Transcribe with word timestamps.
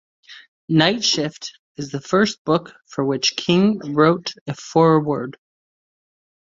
"Night 0.67 1.03
Shift" 1.03 1.59
is 1.77 1.91
the 1.91 2.01
first 2.01 2.43
book 2.43 2.73
for 2.87 3.05
which 3.05 3.35
King 3.35 3.77
wrote 3.93 4.33
a 4.47 4.55
foreword. 4.55 5.37